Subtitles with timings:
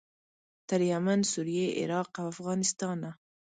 [0.69, 3.11] تر یمن، سوریې، عراق او افغانستانه.